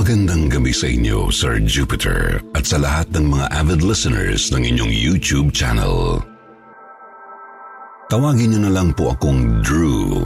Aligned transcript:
Magandang 0.00 0.48
gabi 0.48 0.72
sa 0.72 0.88
inyo, 0.88 1.28
Sir 1.28 1.60
Jupiter, 1.60 2.40
at 2.56 2.64
sa 2.64 2.80
lahat 2.80 3.12
ng 3.12 3.36
mga 3.36 3.52
avid 3.52 3.84
listeners 3.84 4.48
ng 4.48 4.64
inyong 4.64 4.88
YouTube 4.88 5.52
channel. 5.52 6.24
Tawagin 8.08 8.56
niyo 8.56 8.64
na 8.64 8.72
lang 8.72 8.96
po 8.96 9.12
akong 9.12 9.60
Drew. 9.60 10.24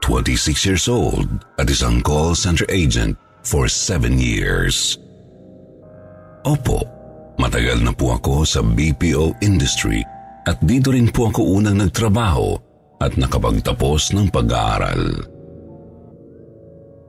26 0.00 0.64
years 0.64 0.88
old 0.88 1.28
at 1.60 1.68
isang 1.68 2.00
call 2.00 2.32
center 2.32 2.64
agent 2.72 3.20
for 3.44 3.68
7 3.68 4.16
years. 4.16 4.96
Opo, 6.48 6.80
matagal 7.36 7.84
na 7.84 7.92
po 7.92 8.16
ako 8.16 8.48
sa 8.48 8.64
BPO 8.64 9.44
industry 9.44 10.00
at 10.48 10.56
dito 10.64 10.88
rin 10.88 11.12
po 11.12 11.28
ako 11.28 11.60
unang 11.60 11.84
nagtrabaho 11.84 12.56
at 12.96 13.12
nakapagtapos 13.20 14.16
ng 14.16 14.32
pag-aaral. 14.32 15.33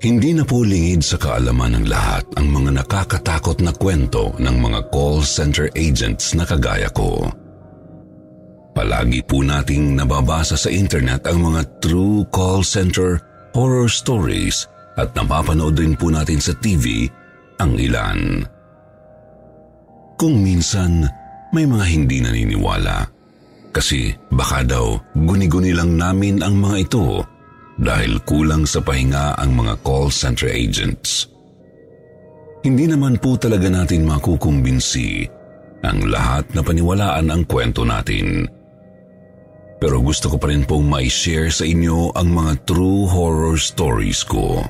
Hindi 0.06 0.38
na 0.38 0.45
po 0.45 0.61
lingid 0.61 1.02
sa 1.02 1.17
kaalaman 1.17 1.81
ng 1.81 1.86
lahat 1.89 2.30
ang 2.38 2.53
mga 2.53 2.78
nakakatakot 2.78 3.58
na 3.66 3.73
kwento 3.73 4.38
ng 4.38 4.53
mga 4.53 4.94
call 4.94 5.25
center 5.25 5.66
agents 5.73 6.38
na 6.38 6.45
kagaya 6.45 6.94
ko. 6.94 7.25
Palagi 8.78 9.26
po 9.26 9.42
nating 9.42 9.98
nababasa 9.98 10.61
sa 10.61 10.70
internet 10.70 11.26
ang 11.26 11.50
mga 11.50 11.81
true 11.81 12.22
call 12.30 12.61
center 12.61 13.17
horror 13.58 13.89
stories 13.89 14.70
at 14.94 15.09
napapanood 15.17 15.73
rin 15.81 15.98
po 15.98 16.14
natin 16.14 16.38
sa 16.38 16.53
TV 16.61 17.09
ang 17.58 17.73
ilan. 17.73 18.45
Kung 20.22 20.38
minsan, 20.38 21.02
may 21.50 21.66
mga 21.66 21.86
hindi 21.89 22.22
naniniwala. 22.22 23.09
Kasi 23.73 24.14
baka 24.30 24.61
daw 24.70 25.02
guni-guni 25.17 25.73
lang 25.73 25.98
namin 25.98 26.45
ang 26.45 26.61
mga 26.61 26.78
ito 26.86 27.26
dahil 27.75 28.23
kulang 28.23 28.63
sa 28.63 28.79
pahinga 28.79 29.35
ang 29.35 29.55
mga 29.55 29.79
call 29.83 30.07
center 30.07 30.47
agents. 30.47 31.27
Hindi 32.65 32.89
naman 32.89 33.21
po 33.21 33.37
talaga 33.37 33.69
natin 33.69 34.07
makukumbinsi 34.09 35.29
ang 35.85 36.09
lahat 36.09 36.49
na 36.57 36.65
paniwalaan 36.65 37.29
ang 37.29 37.45
kwento 37.45 37.85
natin. 37.85 38.49
Pero 39.77 40.01
gusto 40.01 40.33
ko 40.33 40.41
pa 40.41 40.49
rin 40.49 40.65
pong 40.65 40.89
ma-share 40.89 41.53
sa 41.53 41.61
inyo 41.61 42.15
ang 42.17 42.33
mga 42.33 42.65
true 42.65 43.05
horror 43.05 43.59
stories 43.59 44.25
ko. 44.25 44.65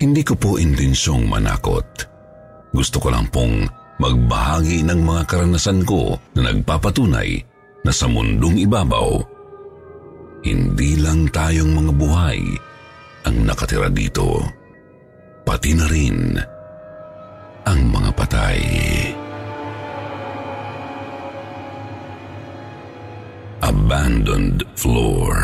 Hindi 0.00 0.26
ko 0.26 0.34
po 0.34 0.58
intensyong 0.58 1.28
manakot. 1.28 1.86
Gusto 2.74 2.98
ko 2.98 3.14
lang 3.14 3.30
pong 3.30 3.68
magbahagi 4.00 4.82
ng 4.88 5.00
mga 5.04 5.22
karanasan 5.28 5.84
ko 5.84 6.18
na 6.34 6.50
nagpapatunay 6.50 7.30
na 7.84 7.92
sa 7.92 8.08
mundong 8.08 8.58
ibabaw 8.64 9.22
hindi 10.40 10.96
lang 10.96 11.28
tayong 11.28 11.72
mga 11.76 11.92
buhay 11.96 12.40
ang 13.28 13.36
nakatira 13.44 13.92
dito, 13.92 14.40
pati 15.44 15.76
na 15.76 15.86
rin 15.88 16.40
ang 17.68 17.80
mga 17.92 18.10
patay. 18.16 18.60
Abandoned 23.60 24.64
Floor 24.72 25.36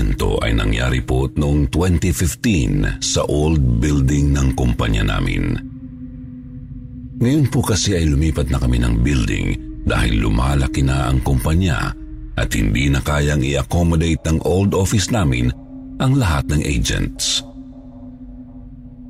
kwento 0.00 0.40
ay 0.40 0.56
nangyari 0.56 1.04
po 1.04 1.28
noong 1.28 1.68
2015 1.68 3.04
sa 3.04 3.20
old 3.28 3.60
building 3.84 4.32
ng 4.32 4.56
kumpanya 4.56 5.04
namin. 5.04 5.60
Ngayon 7.20 7.52
po 7.52 7.60
kasi 7.60 8.00
ay 8.00 8.08
lumipat 8.08 8.48
na 8.48 8.56
kami 8.56 8.80
ng 8.80 9.04
building 9.04 9.60
dahil 9.84 10.24
lumalaki 10.24 10.80
na 10.80 11.12
ang 11.12 11.20
kumpanya 11.20 11.92
at 12.32 12.48
hindi 12.56 12.88
na 12.88 13.04
kayang 13.04 13.44
i-accommodate 13.44 14.24
ng 14.24 14.40
old 14.48 14.72
office 14.72 15.12
namin 15.12 15.52
ang 16.00 16.16
lahat 16.16 16.48
ng 16.48 16.64
agents. 16.64 17.44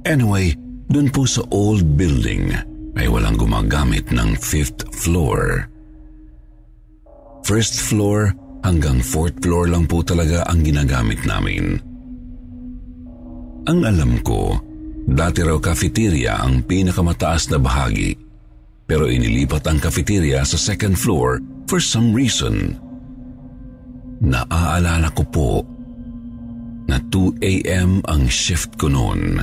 Anyway, 0.03 0.59
dun 0.91 1.07
po 1.07 1.23
sa 1.23 1.47
old 1.55 1.87
building 1.95 2.51
ay 2.99 3.07
walang 3.07 3.39
gumagamit 3.39 4.11
ng 4.11 4.35
fifth 4.35 4.91
floor. 4.91 5.71
First 7.47 7.79
floor 7.79 8.35
hanggang 8.65 9.01
fourth 9.01 9.37
floor 9.41 9.69
lang 9.69 9.89
po 9.89 10.05
talaga 10.05 10.45
ang 10.49 10.61
ginagamit 10.65 11.21
namin. 11.25 11.81
Ang 13.69 13.81
alam 13.85 14.19
ko, 14.25 14.57
dati 15.05 15.45
raw 15.45 15.61
cafeteria 15.61 16.41
ang 16.41 16.65
pinakamataas 16.65 17.53
na 17.53 17.59
bahagi, 17.61 18.17
pero 18.89 19.07
inilipat 19.07 19.69
ang 19.69 19.79
cafeteria 19.79 20.43
sa 20.43 20.59
second 20.59 20.97
floor 20.97 21.39
for 21.71 21.79
some 21.79 22.11
reason. 22.11 22.75
Naaalala 24.21 25.09
ko 25.15 25.23
po 25.29 25.51
na 26.91 26.99
2 27.09 27.39
a.m. 27.41 28.03
ang 28.11 28.27
shift 28.27 28.75
ko 28.75 28.91
noon. 28.91 29.39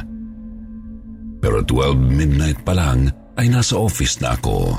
Pero 1.39 1.63
12 1.63 1.95
midnight 1.95 2.59
pa 2.67 2.75
lang 2.75 3.07
ay 3.39 3.47
nasa 3.47 3.79
office 3.79 4.19
na 4.19 4.35
ako. 4.35 4.75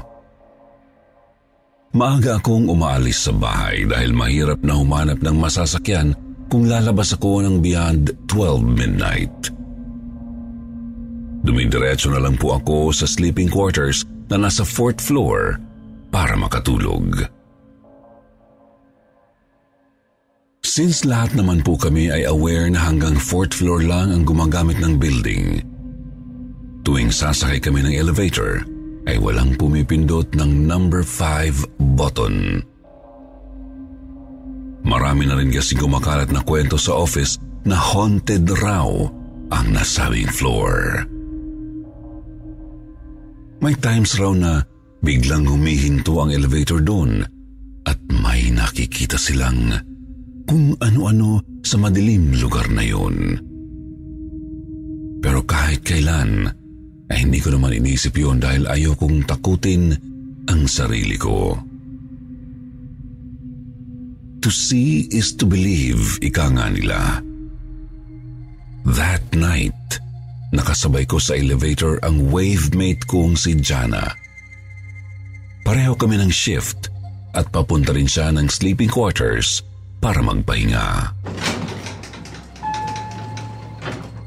Maaga 1.99 2.39
akong 2.39 2.71
umaalis 2.71 3.27
sa 3.27 3.35
bahay 3.35 3.83
dahil 3.83 4.15
mahirap 4.15 4.63
na 4.63 4.79
humanap 4.79 5.19
ng 5.19 5.35
masasakyan 5.35 6.15
kung 6.47 6.71
lalabas 6.71 7.11
ako 7.11 7.43
ng 7.43 7.59
beyond 7.59 8.15
12 8.31 8.63
midnight. 8.63 9.35
Dumidiretso 11.43 12.15
na 12.15 12.23
lang 12.23 12.39
po 12.39 12.55
ako 12.55 12.95
sa 12.95 13.03
sleeping 13.03 13.51
quarters 13.51 14.07
na 14.31 14.39
nasa 14.39 14.63
fourth 14.63 15.03
floor 15.03 15.59
para 16.15 16.39
makatulog. 16.39 17.27
Since 20.63 21.03
lahat 21.03 21.35
naman 21.35 21.67
po 21.67 21.75
kami 21.75 22.15
ay 22.15 22.31
aware 22.31 22.71
na 22.71 22.79
hanggang 22.79 23.19
fourth 23.19 23.59
floor 23.59 23.83
lang 23.83 24.15
ang 24.15 24.23
gumagamit 24.23 24.79
ng 24.79 25.03
building, 25.03 25.67
tuwing 26.87 27.11
sasakay 27.11 27.59
kami 27.59 27.83
ng 27.83 27.99
elevator, 27.99 28.63
ay 29.09 29.17
walang 29.17 29.57
pumipindot 29.57 30.37
ng 30.37 30.69
number 30.69 31.01
5 31.01 31.97
button. 31.97 32.61
Marami 34.85 35.25
na 35.25 35.35
rin 35.41 35.49
kasi 35.49 35.75
kumakalat 35.75 36.29
na 36.29 36.45
kwento 36.45 36.77
sa 36.77 36.97
office 37.01 37.41
na 37.65 37.75
haunted 37.77 38.45
raw 38.61 38.89
ang 39.49 39.67
nasabing 39.73 40.29
floor. 40.29 41.05
May 43.59 43.75
times 43.81 44.15
raw 44.21 44.31
na 44.37 44.63
biglang 45.03 45.49
humihinto 45.49 46.21
ang 46.21 46.31
elevator 46.31 46.79
doon 46.79 47.25
at 47.89 47.99
may 48.13 48.53
nakikita 48.53 49.17
silang 49.17 49.73
kung 50.45 50.77
ano-ano 50.81 51.61
sa 51.65 51.81
madilim 51.81 52.33
lugar 52.39 52.69
na 52.73 52.85
yun. 52.85 53.37
Pero 55.19 55.43
kahit 55.43 55.83
kailan, 55.83 56.49
ay 57.09 57.25
hindi 57.25 57.41
ko 57.41 57.57
naman 57.57 57.77
inisip 57.77 58.17
yun 58.21 58.41
dahil 58.41 58.69
ayaw 58.69 58.93
kong 58.97 59.25
takutin 59.25 59.97
ang 60.49 60.65
sarili 60.69 61.17
ko. 61.17 61.57
To 64.39 64.51
see 64.55 65.11
is 65.11 65.35
to 65.37 65.45
believe, 65.45 66.21
ika 66.23 66.47
nga 66.55 66.71
nila. 66.71 67.21
That 68.87 69.25
night, 69.35 70.01
nakasabay 70.55 71.05
ko 71.11 71.19
sa 71.21 71.37
elevator 71.37 71.99
ang 72.07 72.31
wavemate 72.31 73.05
kong 73.05 73.35
si 73.37 73.59
Jana. 73.59 74.09
Pareho 75.67 75.93
kami 75.99 76.17
ng 76.17 76.33
shift 76.33 76.89
at 77.37 77.51
papunta 77.53 77.93
rin 77.93 78.09
siya 78.09 78.33
ng 78.33 78.49
sleeping 78.49 78.89
quarters 78.89 79.61
para 80.01 80.23
magpahinga. 80.25 81.13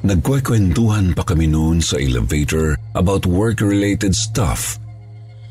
Nagkwekwentuhan 0.01 1.13
pa 1.13 1.21
kami 1.21 1.45
noon 1.45 1.77
sa 1.77 2.01
elevator 2.01 2.73
about 2.97 3.29
work-related 3.29 4.17
stuff. 4.17 4.81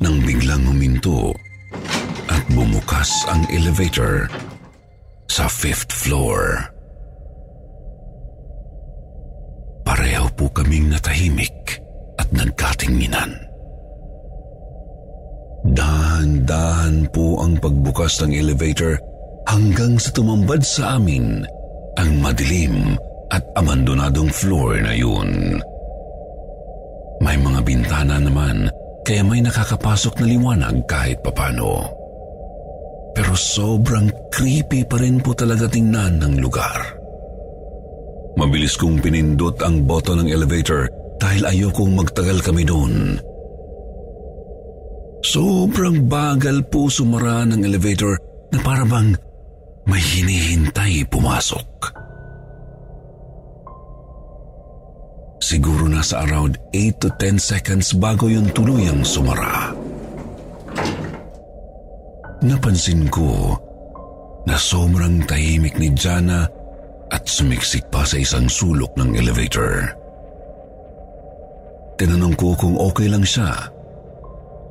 nang 0.01 0.17
biglang 0.25 0.65
huminto 0.65 1.37
at 2.33 2.43
bumukas 2.57 3.29
ang 3.29 3.45
elevator 3.53 4.27
sa 5.29 5.45
fifth 5.47 5.93
floor. 5.93 6.65
Pareho 9.85 10.27
po 10.35 10.49
kaming 10.57 10.89
natahimik 10.89 11.85
at 12.17 12.29
nagkatinginan. 12.33 13.37
Dahan-dahan 15.61 17.05
po 17.13 17.45
ang 17.45 17.61
pagbukas 17.61 18.25
ng 18.25 18.33
elevator 18.33 18.97
hanggang 19.45 20.01
sa 20.01 20.09
tumambad 20.17 20.65
sa 20.65 20.97
amin 20.97 21.45
ang 22.01 22.11
madilim 22.25 22.97
at 23.31 23.43
abandonadong 23.55 24.31
floor 24.35 24.83
na 24.83 24.93
yun. 24.95 25.59
May 27.21 27.37
mga 27.37 27.61
bintana 27.63 28.17
naman 28.19 28.67
kaya 29.05 29.23
may 29.25 29.41
nakakapasok 29.45 30.23
na 30.23 30.27
liwanag 30.27 30.77
kahit 30.87 31.21
papano. 31.25 31.89
Pero 33.11 33.35
sobrang 33.35 34.31
creepy 34.31 34.87
pa 34.87 34.97
rin 35.03 35.19
po 35.19 35.35
talaga 35.35 35.67
tingnan 35.67 36.23
ng 36.23 36.35
lugar. 36.39 36.79
Mabilis 38.39 38.79
kong 38.79 39.03
pinindot 39.03 39.59
ang 39.61 39.85
button 39.85 40.25
ng 40.25 40.29
elevator 40.31 40.87
dahil 41.21 41.45
ayokong 41.45 41.93
magtagal 41.93 42.41
kami 42.41 42.65
doon. 42.65 43.21
Sobrang 45.21 46.09
bagal 46.09 46.65
po 46.73 46.89
sumara 46.89 47.45
ng 47.45 47.61
elevator 47.61 48.17
na 48.49 48.59
parabang 48.65 49.13
may 49.85 50.01
hinihintay 50.01 51.05
pumasok. 51.13 51.69
Siguro 55.51 55.91
nasa 55.91 56.23
around 56.23 56.63
8 56.71 57.03
to 57.03 57.11
10 57.19 57.43
seconds 57.43 57.91
bago 57.99 58.31
yung 58.31 58.55
tuluyang 58.55 59.03
sumara. 59.03 59.75
Napansin 62.47 63.11
ko 63.11 63.59
na 64.47 64.55
sobrang 64.55 65.27
tahimik 65.27 65.75
ni 65.75 65.91
Jana 65.91 66.47
at 67.11 67.27
sumiksik 67.27 67.91
pa 67.91 68.07
sa 68.07 68.23
isang 68.23 68.47
sulok 68.47 68.95
ng 68.95 69.11
elevator. 69.19 69.91
Tinanong 71.99 72.39
ko 72.39 72.55
kung 72.55 72.79
okay 72.79 73.11
lang 73.11 73.27
siya. 73.27 73.51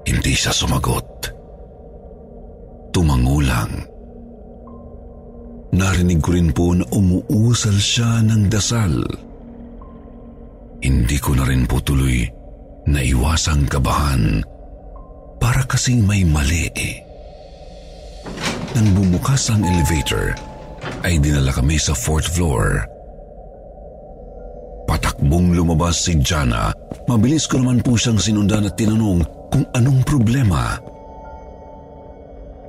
Hindi 0.07 0.31
siya 0.31 0.55
sumagot. 0.55 1.27
Tumango 2.95 3.43
lang. 3.43 3.83
Narinig 5.75 6.23
ko 6.23 6.31
rin 6.31 6.55
po 6.55 6.71
na 6.71 6.87
umuusal 6.87 7.75
siya 7.75 8.23
ng 8.23 8.47
dasal. 8.47 9.27
Hindi 10.79 11.17
ko 11.19 11.35
na 11.35 11.43
rin 11.43 11.67
po 11.67 11.83
tuloy 11.83 12.23
na 12.87 13.03
iwasang 13.03 13.67
kabahan 13.67 14.39
para 15.39 15.63
kasing 15.67 16.03
may 16.07 16.23
mali 16.23 16.71
eh. 16.75 17.03
Nang 18.75 18.95
bumukas 18.95 19.49
ang 19.51 19.65
elevator, 19.65 20.37
ay 21.03 21.19
dinala 21.19 21.51
kami 21.51 21.75
sa 21.75 21.91
fourth 21.91 22.31
floor. 22.31 22.85
Patakbong 24.87 25.53
lumabas 25.53 26.07
si 26.07 26.17
Jana. 26.17 26.71
Mabilis 27.05 27.45
ko 27.45 27.61
naman 27.61 27.83
po 27.83 27.97
siyang 27.99 28.17
sinundan 28.21 28.69
at 28.69 28.77
tinanong 28.77 29.21
kung 29.49 29.65
anong 29.75 30.01
problema. 30.05 30.77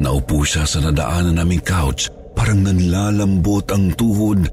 Naupo 0.01 0.41
siya 0.45 0.65
sa 0.65 0.81
nadaanan 0.81 1.37
naming 1.37 1.61
couch, 1.61 2.09
parang 2.33 2.65
nanlalambot 2.65 3.69
ang 3.69 3.93
tuhod 3.95 4.49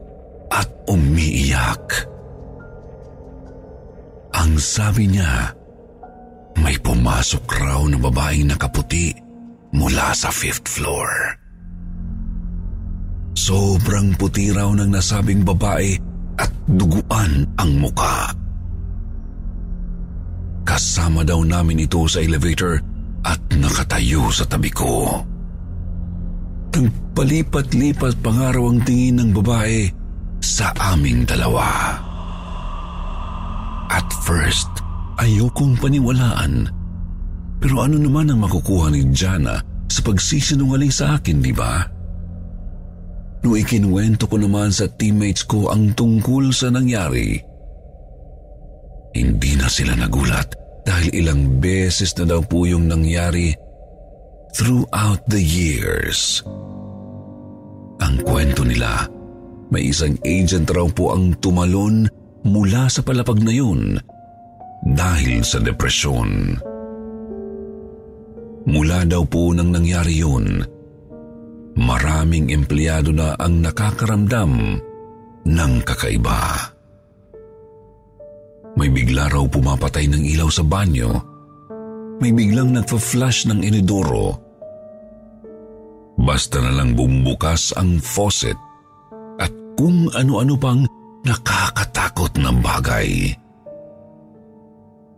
at 0.51 0.67
umiiyak. 0.91 2.16
Ang 4.47 4.55
sabi 4.63 5.11
niya, 5.11 5.51
may 6.63 6.79
pumasok 6.79 7.43
raw 7.59 7.83
na 7.83 7.99
babaeng 7.99 8.47
nakaputi 8.47 9.11
mula 9.75 10.15
sa 10.15 10.31
fifth 10.31 10.71
floor. 10.71 11.35
Sobrang 13.35 14.15
puti 14.15 14.55
raw 14.55 14.71
ng 14.71 14.87
nasabing 14.87 15.43
babae 15.43 15.99
at 16.39 16.47
duguan 16.63 17.43
ang 17.59 17.75
muka. 17.75 18.31
Kasama 20.63 21.27
daw 21.27 21.43
namin 21.43 21.83
ito 21.83 22.07
sa 22.07 22.23
elevator 22.23 22.79
at 23.27 23.43
nakatayo 23.51 24.31
sa 24.31 24.47
tabi 24.47 24.71
ko. 24.71 25.27
Nagpalipat-lipat 26.71 28.23
pa 28.23 28.31
nga 28.31 28.55
raw 28.55 28.63
ang 28.63 28.79
tingin 28.87 29.19
ng 29.19 29.31
babae 29.43 29.91
sa 30.39 30.71
aming 30.95 31.27
dalawa. 31.27 32.06
At 33.87 34.07
first, 34.23 34.69
ayokong 35.19 35.79
paniwalaan. 35.79 36.67
Pero 37.57 37.81
ano 37.81 37.97
naman 37.97 38.29
ang 38.29 38.43
makukuha 38.45 38.93
ni 38.93 39.07
Jana 39.09 39.57
sa 39.87 39.99
pagsisinungaling 40.03 40.93
sa 40.93 41.17
akin, 41.17 41.41
di 41.41 41.53
ba? 41.55 41.81
No 43.41 43.55
ikinwento 43.55 44.27
ko 44.27 44.37
naman 44.37 44.69
sa 44.73 44.85
teammates 44.91 45.47
ko 45.47 45.71
ang 45.71 45.95
tungkol 45.95 46.51
sa 46.51 46.67
nangyari. 46.67 47.39
Hindi 49.15 49.51
na 49.57 49.71
sila 49.71 49.97
nagulat 49.97 50.53
dahil 50.85 51.09
ilang 51.15 51.57
beses 51.57 52.13
na 52.19 52.27
daw 52.27 52.43
po 52.43 52.67
yung 52.69 52.85
nangyari 52.91 53.55
throughout 54.53 55.21
the 55.31 55.41
years. 55.41 56.45
Ang 57.97 58.21
kwento 58.21 58.61
nila, 58.61 59.09
may 59.73 59.89
isang 59.89 60.15
agent 60.21 60.69
raw 60.69 60.85
po 60.87 61.17
ang 61.17 61.33
tumalon 61.41 62.05
mula 62.47 62.87
sa 62.87 63.03
palapag 63.03 63.43
na 63.43 63.51
yun 63.51 63.99
dahil 64.87 65.43
sa 65.43 65.59
depresyon. 65.59 66.55
Mula 68.67 69.07
daw 69.07 69.23
po 69.23 69.51
nang 69.55 69.71
nangyari 69.71 70.19
yun, 70.19 70.59
maraming 71.75 72.51
empleyado 72.51 73.15
na 73.15 73.35
ang 73.39 73.63
nakakaramdam 73.63 74.79
ng 75.47 75.73
kakaiba. 75.87 76.75
May 78.77 78.91
bigla 78.93 79.31
raw 79.31 79.41
pumapatay 79.47 80.05
ng 80.11 80.23
ilaw 80.37 80.51
sa 80.51 80.61
banyo. 80.61 81.09
May 82.21 82.35
biglang 82.35 82.75
nagpa-flash 82.75 83.49
ng 83.49 83.63
inidoro. 83.63 84.37
Basta 86.17 86.61
na 86.61 86.73
lang 86.73 86.97
bumubukas 86.97 87.73
ang 87.77 88.01
faucet 88.01 88.57
at 89.37 89.53
kung 89.77 90.09
ano-ano 90.13 90.57
pang 90.57 90.81
nakakatakot 91.27 92.31
na 92.39 92.51
bagay. 92.55 93.35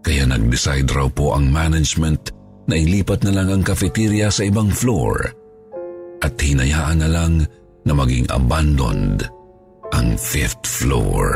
Kaya 0.01 0.25
nag-decide 0.25 0.89
raw 0.89 1.05
po 1.05 1.37
ang 1.37 1.53
management 1.53 2.33
na 2.65 2.75
ilipat 2.77 3.21
na 3.21 3.31
lang 3.35 3.49
ang 3.53 3.61
cafeteria 3.61 4.33
sa 4.33 4.45
ibang 4.47 4.73
floor 4.73 5.29
at 6.25 6.33
hinayaan 6.35 6.99
na 7.05 7.09
lang 7.09 7.33
na 7.85 7.93
maging 7.93 8.25
abandoned 8.33 9.25
ang 9.93 10.17
fifth 10.17 10.65
floor. 10.65 11.29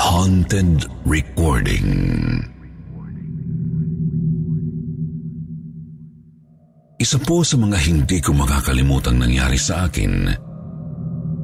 Haunted 0.00 0.88
Recording 1.04 1.88
Isa 7.10 7.18
po 7.26 7.42
sa 7.42 7.58
mga 7.58 7.74
hindi 7.90 8.22
ko 8.22 8.30
makakalimutang 8.38 9.18
nangyari 9.18 9.58
sa 9.58 9.90
akin 9.90 10.30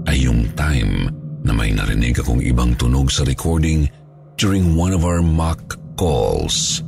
ay 0.06 0.22
yung 0.22 0.46
time 0.54 1.10
na 1.42 1.50
may 1.50 1.74
narinig 1.74 2.22
akong 2.22 2.38
ibang 2.38 2.78
tunog 2.78 3.10
sa 3.10 3.26
recording 3.26 3.90
during 4.38 4.78
one 4.78 4.94
of 4.94 5.02
our 5.02 5.18
mock 5.18 5.58
calls. 5.98 6.86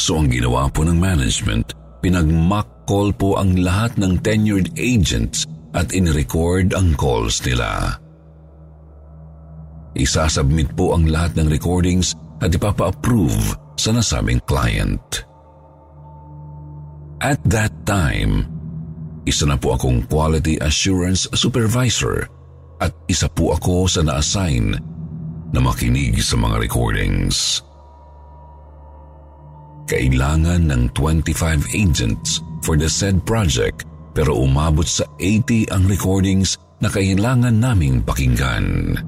So 0.00 0.16
ang 0.16 0.32
ginawa 0.32 0.72
po 0.72 0.88
ng 0.88 0.96
management, 0.96 1.76
pinag-mock 2.00 2.88
call 2.88 3.12
po 3.12 3.36
ang 3.36 3.58
lahat 3.58 3.98
ng 4.00 4.22
tenured 4.24 4.72
agents 4.78 5.44
at 5.76 5.92
in-record 5.92 6.72
ang 6.72 6.96
calls 6.96 7.44
nila. 7.44 8.00
Isasubmit 9.98 10.72
po 10.78 10.94
ang 10.94 11.10
lahat 11.10 11.36
ng 11.36 11.48
recordings 11.50 12.14
at 12.38 12.54
ipapa-approve 12.54 13.58
sa 13.74 13.90
nasabing 13.90 14.38
client. 14.46 15.26
At 17.18 17.42
that 17.50 17.74
time, 17.82 18.46
isa 19.26 19.44
na 19.44 19.58
po 19.58 19.74
akong 19.74 20.06
quality 20.06 20.56
assurance 20.62 21.26
supervisor 21.34 22.30
at 22.78 22.94
isa 23.10 23.26
po 23.26 23.58
ako 23.58 23.90
sa 23.90 24.06
na-assign 24.06 24.78
na 25.50 25.60
makinig 25.60 26.22
sa 26.22 26.38
mga 26.38 26.62
recordings. 26.62 27.60
Kailangan 29.88 30.68
ng 30.68 30.92
25 30.92 31.72
agents 31.72 32.44
for 32.60 32.76
the 32.76 32.92
said 32.92 33.24
project 33.24 33.88
pero 34.12 34.36
umabot 34.36 34.84
sa 34.84 35.08
80 35.16 35.72
ang 35.72 35.88
recordings 35.88 36.60
na 36.84 36.92
kailangan 36.92 37.56
naming 37.56 38.04
pakinggan. 38.04 38.98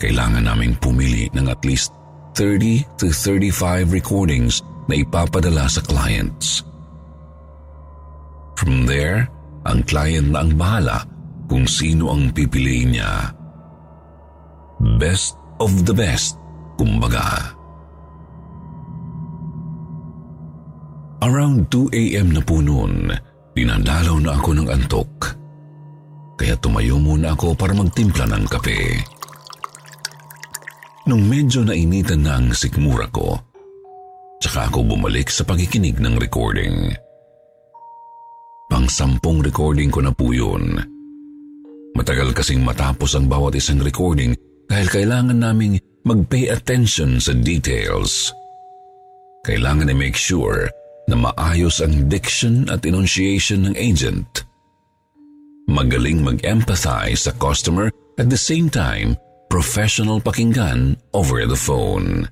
Kailangan 0.00 0.48
naming 0.48 0.74
pumili 0.80 1.28
ng 1.36 1.52
at 1.52 1.60
least 1.60 1.92
30 2.40 2.86
to 2.96 3.12
35 3.12 3.92
recordings 3.92 4.64
na 4.88 4.96
ipapadala 4.96 5.68
sa 5.68 5.84
clients. 5.84 6.64
From 8.56 8.88
there, 8.88 9.28
ang 9.68 9.84
client 9.84 10.32
na 10.32 10.40
ang 10.40 10.56
bahala 10.56 11.04
kung 11.52 11.68
sino 11.68 12.16
ang 12.16 12.32
pipiliin 12.32 12.96
niya. 12.96 13.34
Best 14.96 15.36
of 15.60 15.84
the 15.84 15.92
best, 15.92 16.40
kumbaga. 16.80 17.59
Around 21.20 21.68
2 21.68 21.92
a.m. 21.92 22.32
na 22.32 22.40
po 22.40 22.64
noon, 22.64 23.12
dinadalaw 23.52 24.16
na 24.24 24.40
ako 24.40 24.56
ng 24.56 24.68
antok. 24.72 25.36
Kaya 26.40 26.56
tumayo 26.56 26.96
muna 26.96 27.36
ako 27.36 27.52
para 27.52 27.76
magtimpla 27.76 28.24
ng 28.24 28.44
kape. 28.48 29.04
Nung 31.04 31.28
medyo 31.28 31.60
nainitan 31.60 32.24
na 32.24 32.40
ang 32.40 32.56
sikmura 32.56 33.04
ko, 33.12 33.36
tsaka 34.40 34.72
ako 34.72 34.96
bumalik 34.96 35.28
sa 35.28 35.44
pakikinig 35.44 36.00
ng 36.00 36.16
recording. 36.16 36.96
Pang 38.72 38.88
sampung 38.88 39.44
recording 39.44 39.92
ko 39.92 40.00
na 40.00 40.16
po 40.16 40.32
yun. 40.32 40.72
Matagal 42.00 42.32
kasing 42.32 42.64
matapos 42.64 43.12
ang 43.12 43.28
bawat 43.28 43.60
isang 43.60 43.84
recording 43.84 44.32
dahil 44.72 44.88
kailangan 44.88 45.36
naming 45.36 45.76
mag-pay 46.00 46.48
attention 46.48 47.20
sa 47.20 47.36
details. 47.36 48.32
Kailangan 49.44 49.92
i-make 49.92 50.16
sure 50.16 50.79
na 51.10 51.18
maayos 51.18 51.82
ang 51.82 52.06
diction 52.06 52.70
at 52.70 52.86
enunciation 52.86 53.66
ng 53.66 53.74
agent. 53.74 54.46
Magaling 55.66 56.22
mag-empathize 56.22 57.26
sa 57.26 57.34
customer 57.34 57.90
at 58.14 58.30
the 58.30 58.38
same 58.38 58.70
time, 58.70 59.18
professional 59.50 60.22
pakinggan 60.22 60.94
over 61.10 61.42
the 61.50 61.58
phone. 61.58 62.30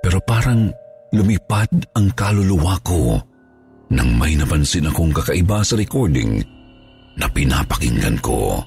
Pero 0.00 0.16
parang 0.24 0.72
lumipad 1.12 1.68
ang 1.92 2.08
kaluluwa 2.16 2.80
ko 2.80 3.20
nang 3.92 4.16
may 4.16 4.32
napansin 4.36 4.88
akong 4.88 5.12
kakaiba 5.12 5.60
sa 5.60 5.76
recording 5.76 6.40
na 7.20 7.28
pinapakinggan 7.28 8.16
ko. 8.24 8.64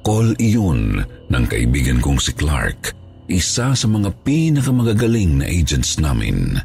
Call 0.00 0.32
iyon 0.40 1.04
ng 1.28 1.44
kaibigan 1.44 2.00
kong 2.00 2.16
si 2.16 2.32
Clark 2.32 2.99
isa 3.30 3.72
sa 3.72 3.86
mga 3.86 4.10
pinakamagagaling 4.26 5.40
na 5.40 5.46
agents 5.46 6.02
namin. 6.02 6.58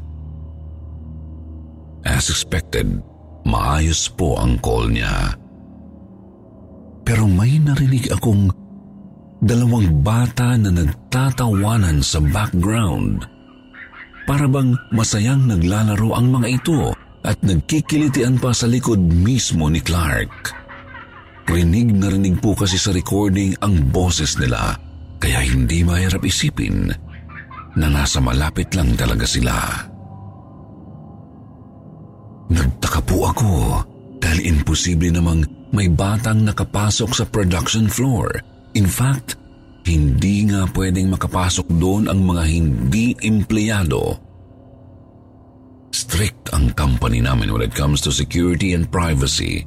As 2.02 2.34
expected, 2.34 3.02
maayos 3.46 4.10
po 4.10 4.42
ang 4.42 4.58
call 4.58 4.90
niya. 4.90 5.38
Pero 7.06 7.30
may 7.30 7.62
narinig 7.62 8.10
akong 8.10 8.50
dalawang 9.46 10.02
bata 10.02 10.58
na 10.58 10.74
nagtatawanan 10.74 12.02
sa 12.02 12.18
background. 12.18 13.22
Para 14.26 14.50
bang 14.50 14.74
masayang 14.90 15.46
naglalaro 15.46 16.18
ang 16.18 16.34
mga 16.34 16.48
ito 16.50 16.98
at 17.22 17.38
nagkikilitian 17.46 18.42
pa 18.42 18.50
sa 18.54 18.66
likod 18.66 18.98
mismo 18.98 19.70
ni 19.70 19.82
Clark. 19.82 20.66
Rinig 21.46 21.94
na 21.94 22.10
rinig 22.10 22.42
po 22.42 22.58
kasi 22.58 22.82
sa 22.82 22.90
recording 22.90 23.54
ang 23.62 23.94
boses 23.94 24.34
nila 24.42 24.85
kaya 25.20 25.40
hindi 25.44 25.82
mahirap 25.82 26.22
isipin 26.24 26.92
na 27.76 27.88
nasa 27.92 28.24
malapit 28.24 28.72
lang 28.76 28.96
talaga 28.96 29.28
sila. 29.28 29.56
Nagtaka 32.52 33.02
po 33.04 33.26
ako 33.28 33.52
dahil 34.22 34.40
imposible 34.48 35.12
namang 35.12 35.44
may 35.76 35.92
batang 35.92 36.46
nakapasok 36.46 37.12
sa 37.12 37.26
production 37.28 37.92
floor. 37.92 38.32
In 38.78 38.88
fact, 38.88 39.36
hindi 39.86 40.48
nga 40.48 40.66
pwedeng 40.72 41.12
makapasok 41.14 41.68
doon 41.78 42.08
ang 42.08 42.24
mga 42.24 42.44
hindi 42.48 43.14
empleyado. 43.22 44.18
Strict 45.92 46.52
ang 46.52 46.72
company 46.76 47.24
namin 47.24 47.52
when 47.52 47.64
it 47.64 47.76
comes 47.76 48.02
to 48.04 48.12
security 48.12 48.76
and 48.76 48.88
privacy. 48.92 49.64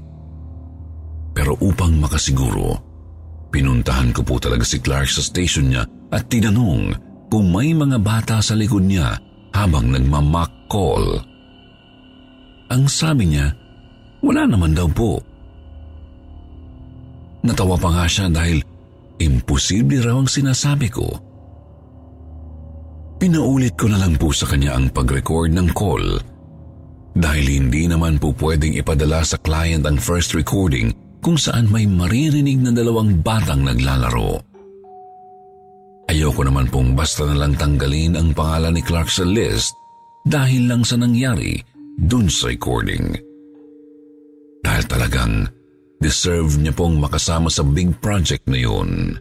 Pero 1.33 1.55
upang 1.63 1.97
makasiguro, 1.97 2.88
Pinuntahan 3.49 4.13
ko 4.13 4.21
po 4.21 4.37
talaga 4.37 4.65
si 4.65 4.77
Clark 4.81 5.09
sa 5.09 5.25
station 5.25 5.73
niya 5.73 5.89
at 6.13 6.29
tinanong 6.29 6.93
kung 7.33 7.49
may 7.49 7.73
mga 7.73 7.97
bata 8.01 8.37
sa 8.45 8.53
likod 8.53 8.85
niya 8.85 9.17
habang 9.57 9.89
nagmamock 9.89 10.69
call. 10.69 11.17
Ang 12.69 12.85
sabi 12.85 13.33
niya, 13.33 13.49
wala 14.21 14.45
naman 14.45 14.77
daw 14.77 14.89
po. 14.93 15.17
Natawa 17.41 17.81
pa 17.81 17.89
nga 17.89 18.05
siya 18.05 18.29
dahil 18.29 18.61
imposible 19.17 20.05
raw 20.05 20.21
ang 20.21 20.29
sinasabi 20.29 20.89
ko. 20.93 21.09
Pinaulit 23.19 23.75
ko 23.75 23.89
na 23.89 23.99
lang 23.99 24.15
po 24.21 24.31
sa 24.31 24.47
kanya 24.47 24.77
ang 24.79 24.93
pag-record 24.93 25.51
ng 25.51 25.73
call 25.75 26.21
dahil 27.19 27.47
hindi 27.51 27.91
naman 27.91 28.21
po 28.21 28.31
pwedeng 28.39 28.79
ipadala 28.79 29.27
sa 29.27 29.35
client 29.43 29.83
ang 29.89 29.99
first 29.99 30.39
recording 30.39 30.95
kung 31.19 31.37
saan 31.37 31.71
may 31.71 31.85
maririnig 31.85 32.63
na 32.63 32.71
dalawang 32.71 33.21
batang 33.23 33.67
naglalaro. 33.67 34.39
Ayoko 36.09 36.41
naman 36.41 36.73
pong 36.73 36.97
basta 36.97 37.29
na 37.29 37.37
lang 37.37 37.53
tanggalin 37.53 38.17
ang 38.17 38.33
pangalan 38.33 38.73
ni 38.73 38.83
Clark 38.83 39.13
sa 39.13 39.29
list 39.29 39.77
dahil 40.25 40.65
lang 40.65 40.81
sa 40.81 40.97
nangyari 40.97 41.61
dun 42.01 42.33
sa 42.33 42.49
recording. 42.49 43.13
Dahil 44.65 44.85
talagang 44.89 45.35
deserve 46.01 46.57
niya 46.57 46.73
pong 46.73 46.97
makasama 46.97 47.53
sa 47.53 47.61
big 47.61 47.93
project 48.01 48.49
na 48.49 48.57
yun. 48.57 49.21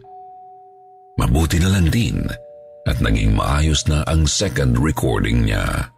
Mabuti 1.20 1.60
na 1.60 1.76
lang 1.76 1.92
din 1.92 2.24
at 2.88 3.04
naging 3.04 3.36
maayos 3.36 3.84
na 3.84 4.00
ang 4.08 4.24
second 4.24 4.80
recording 4.80 5.44
niya. 5.44 5.92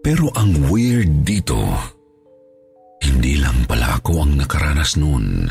Pero 0.00 0.32
ang 0.34 0.56
weird 0.72 1.22
dito 1.22 1.60
hindi 3.00 3.40
lang 3.40 3.64
pala 3.64 4.00
ako 4.00 4.24
ang 4.24 4.32
nakaranas 4.36 4.96
noon. 5.00 5.48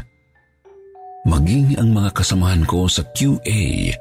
Maging 1.28 1.78
ang 1.78 1.92
mga 1.92 2.16
kasamahan 2.16 2.64
ko 2.64 2.88
sa 2.90 3.04
QA 3.14 3.94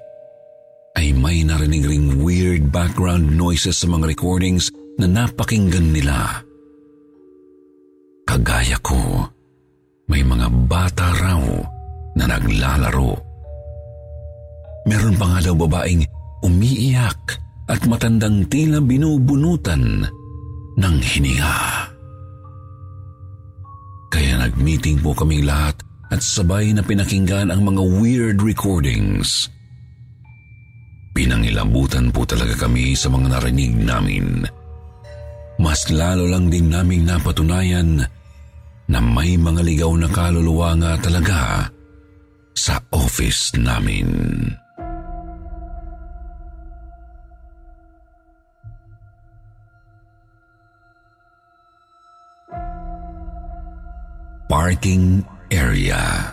ay 0.99 1.07
may 1.15 1.47
narinig 1.47 1.85
ring 1.87 2.19
weird 2.19 2.71
background 2.75 3.35
noises 3.37 3.79
sa 3.79 3.87
mga 3.87 4.11
recordings 4.15 4.71
na 4.99 5.07
napakinggan 5.07 5.95
nila. 5.95 6.43
Kagaya 8.27 8.77
ko, 8.83 9.25
may 10.11 10.27
mga 10.27 10.49
bata 10.67 11.07
raw 11.23 11.43
na 12.19 12.25
naglalaro. 12.27 13.15
Meron 14.89 15.17
pa 15.21 15.27
nga 15.31 15.41
daw 15.45 15.55
babaeng 15.55 16.03
umiiyak 16.43 17.23
at 17.69 17.81
matandang 17.85 18.49
tila 18.49 18.81
binubunutan 18.81 20.03
ng 20.81 20.97
hininga. 20.99 21.78
Nag-meeting 24.59 24.99
po 25.07 25.15
kaming 25.15 25.47
lahat 25.47 25.79
at 26.11 26.19
sabay 26.19 26.75
na 26.75 26.83
pinakinggan 26.83 27.55
ang 27.55 27.63
mga 27.63 27.79
weird 28.03 28.39
recordings. 28.43 29.47
Pinangilabutan 31.15 32.11
po 32.11 32.27
talaga 32.27 32.67
kami 32.67 32.99
sa 32.99 33.07
mga 33.07 33.39
narinig 33.39 33.79
namin. 33.79 34.43
Mas 35.63 35.87
lalo 35.95 36.27
lang 36.27 36.51
din 36.51 36.75
naming 36.75 37.07
napatunayan 37.07 38.03
na 38.91 38.99
may 38.99 39.39
mga 39.39 39.63
ligaw 39.63 39.95
na 39.95 40.11
kaluluwa 40.11 40.75
nga 40.75 40.99
talaga 41.07 41.71
sa 42.51 42.83
office 42.91 43.55
namin. 43.55 44.11
Parking 54.49 55.23
area. 55.53 56.33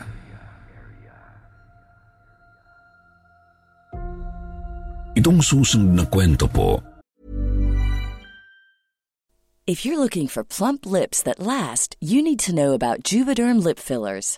Itong 5.15 5.39
susunod 5.39 5.95
na 5.95 6.03
kwento 6.07 6.47
po. 6.47 6.79
If 9.65 9.81
you're 9.81 9.97
looking 9.97 10.29
for 10.29 10.45
plump 10.45 10.85
lips 10.85 11.25
that 11.25 11.41
last, 11.41 11.97
you 11.97 12.21
need 12.21 12.37
to 12.45 12.53
know 12.53 12.77
about 12.77 13.01
Juvederm 13.01 13.63
lip 13.63 13.81
fillers. 13.81 14.37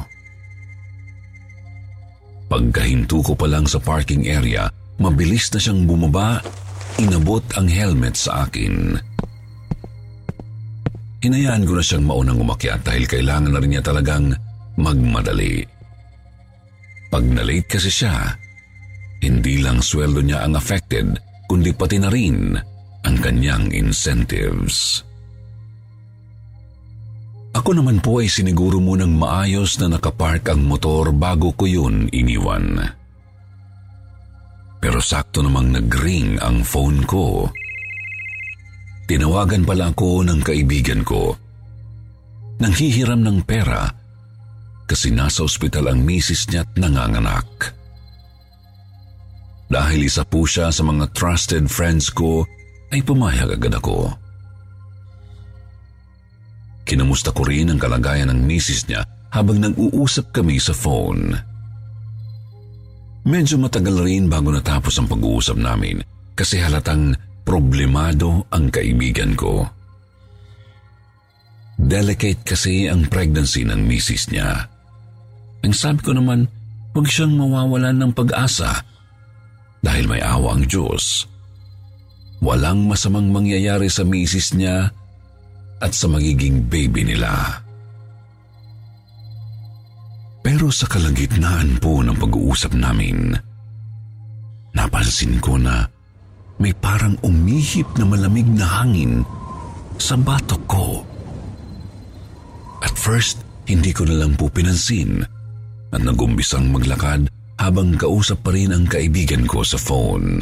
Pagkahinto 2.52 3.24
ko 3.24 3.32
pa 3.32 3.48
lang 3.48 3.64
sa 3.64 3.80
parking 3.80 4.28
area, 4.28 4.68
mabilis 5.00 5.48
na 5.54 5.62
siyang 5.62 5.88
bumaba, 5.88 6.44
inabot 7.00 7.40
ang 7.56 7.64
helmet 7.70 8.12
sa 8.12 8.44
akin. 8.44 9.00
Hinayaan 11.24 11.64
ko 11.64 11.72
na 11.78 11.84
siyang 11.84 12.04
maunang 12.04 12.36
umakyat 12.42 12.84
dahil 12.84 13.08
kailangan 13.08 13.48
na 13.54 13.60
rin 13.64 13.70
niya 13.72 13.84
talagang 13.84 14.34
magmadali. 14.76 15.64
Pag 17.08 17.24
nalate 17.32 17.80
kasi 17.80 17.88
siya, 17.88 18.34
hindi 19.24 19.60
lang 19.60 19.80
sweldo 19.80 20.20
niya 20.20 20.44
ang 20.44 20.56
affected, 20.56 21.29
kundi 21.50 21.74
pati 21.74 21.98
na 21.98 22.06
rin 22.06 22.54
ang 23.02 23.16
kanyang 23.18 23.74
incentives. 23.74 25.02
Ako 27.50 27.74
naman 27.74 27.98
po 27.98 28.22
ay 28.22 28.30
siniguro 28.30 28.78
munang 28.78 29.18
maayos 29.18 29.82
na 29.82 29.90
nakapark 29.90 30.46
ang 30.46 30.62
motor 30.62 31.10
bago 31.10 31.50
ko 31.58 31.66
yun 31.66 32.06
iniwan. 32.14 32.78
Pero 34.78 35.02
sakto 35.02 35.42
namang 35.42 35.74
nag-ring 35.74 36.38
ang 36.38 36.62
phone 36.62 37.02
ko. 37.02 37.50
Tinawagan 39.10 39.66
pala 39.66 39.90
ako 39.90 40.22
ng 40.22 40.40
kaibigan 40.46 41.02
ko. 41.02 41.34
Nanghihiram 42.62 43.26
ng 43.26 43.42
pera 43.42 43.90
kasi 44.86 45.10
nasa 45.10 45.42
ospital 45.42 45.90
ang 45.90 46.06
misis 46.06 46.46
niya 46.46 46.62
at 46.62 46.70
nanganganak. 46.78 47.79
Dahil 49.70 50.10
isa 50.10 50.26
po 50.26 50.42
siya 50.42 50.74
sa 50.74 50.82
mga 50.82 51.14
trusted 51.14 51.70
friends 51.70 52.10
ko, 52.10 52.42
ay 52.90 53.06
pumayag 53.06 53.54
agad 53.54 53.78
ako. 53.78 54.10
Kinamusta 56.82 57.30
ko 57.30 57.46
rin 57.46 57.70
ang 57.70 57.78
kalagayan 57.78 58.34
ng 58.34 58.42
misis 58.42 58.82
niya 58.90 59.06
habang 59.30 59.62
nag-uusap 59.62 60.34
kami 60.34 60.58
sa 60.58 60.74
phone. 60.74 61.38
Medyo 63.22 63.62
matagal 63.62 64.02
rin 64.02 64.26
bago 64.26 64.50
natapos 64.50 64.98
ang 64.98 65.06
pag-uusap 65.06 65.54
namin 65.54 66.02
kasi 66.34 66.58
halatang 66.58 67.14
problemado 67.46 68.42
ang 68.50 68.74
kaibigan 68.74 69.38
ko. 69.38 69.62
Delicate 71.78 72.42
kasi 72.42 72.90
ang 72.90 73.06
pregnancy 73.06 73.62
ng 73.62 73.86
misis 73.86 74.26
niya. 74.34 74.66
Ang 75.62 75.74
sabi 75.78 76.02
ko 76.02 76.10
naman, 76.10 76.50
huwag 76.90 77.06
siyang 77.06 77.38
mawawalan 77.38 78.02
ng 78.02 78.12
pag-asa 78.18 78.89
dahil 79.80 80.04
may 80.08 80.20
awa 80.20 80.56
ang 80.56 80.64
Diyos. 80.64 81.24
Walang 82.40 82.88
masamang 82.88 83.28
mangyayari 83.28 83.88
sa 83.92 84.04
misis 84.04 84.56
niya 84.56 84.88
at 85.80 85.92
sa 85.92 86.08
magiging 86.08 86.64
baby 86.68 87.04
nila. 87.04 87.60
Pero 90.40 90.72
sa 90.72 90.88
kalagitnaan 90.88 91.76
po 91.84 92.00
ng 92.00 92.16
pag-uusap 92.16 92.72
namin, 92.72 93.36
napansin 94.72 95.36
ko 95.36 95.60
na 95.60 95.84
may 96.60 96.72
parang 96.72 97.16
umihip 97.20 97.88
na 97.96 98.04
malamig 98.08 98.48
na 98.48 98.64
hangin 98.80 99.24
sa 100.00 100.16
batok 100.16 100.62
ko. 100.64 100.86
At 102.80 102.96
first, 102.96 103.44
hindi 103.68 103.92
ko 103.92 104.08
na 104.08 104.24
lang 104.24 104.32
po 104.36 104.48
pinansin 104.48 105.20
at 105.92 106.00
nag-umbisang 106.00 106.72
maglakad 106.72 107.28
habang 107.60 107.92
kausap 108.00 108.40
pa 108.40 108.56
rin 108.56 108.72
ang 108.72 108.88
kaibigan 108.88 109.44
ko 109.44 109.60
sa 109.60 109.76
phone. 109.76 110.40